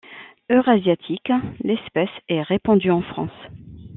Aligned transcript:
Eurasiatique, 0.49 1.31
l'espèce 1.63 2.09
est 2.27 2.41
répandue 2.41 2.89
en 2.89 3.03
France. 3.03 3.39